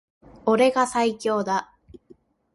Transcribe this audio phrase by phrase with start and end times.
[0.47, 1.75] 俺が最強だ